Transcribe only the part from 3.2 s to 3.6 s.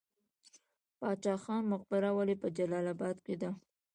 کې ده؟